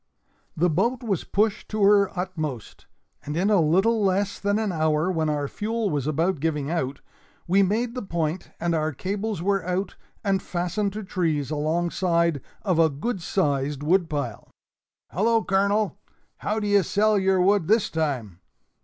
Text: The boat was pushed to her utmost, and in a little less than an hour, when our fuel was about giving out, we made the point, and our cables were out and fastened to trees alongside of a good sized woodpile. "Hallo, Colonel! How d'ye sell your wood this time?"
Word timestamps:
The 0.57 0.67
boat 0.67 1.03
was 1.03 1.23
pushed 1.23 1.69
to 1.69 1.83
her 1.83 2.09
utmost, 2.17 2.87
and 3.23 3.37
in 3.37 3.51
a 3.51 3.61
little 3.61 4.03
less 4.03 4.39
than 4.39 4.57
an 4.57 4.71
hour, 4.71 5.11
when 5.11 5.29
our 5.29 5.47
fuel 5.47 5.91
was 5.91 6.07
about 6.07 6.39
giving 6.39 6.71
out, 6.71 7.01
we 7.47 7.61
made 7.61 7.93
the 7.93 8.01
point, 8.01 8.49
and 8.59 8.73
our 8.73 8.93
cables 8.93 9.43
were 9.43 9.63
out 9.63 9.97
and 10.23 10.41
fastened 10.41 10.91
to 10.93 11.03
trees 11.03 11.51
alongside 11.51 12.41
of 12.63 12.79
a 12.79 12.89
good 12.89 13.21
sized 13.21 13.83
woodpile. 13.83 14.49
"Hallo, 15.11 15.43
Colonel! 15.43 15.99
How 16.39 16.59
d'ye 16.59 16.81
sell 16.81 17.19
your 17.19 17.39
wood 17.39 17.67
this 17.67 17.91
time?" 17.91 18.39